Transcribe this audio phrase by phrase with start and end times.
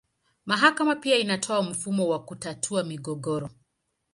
[0.45, 3.49] Mahakama pia inatoa mfumo wa kutatua migogoro.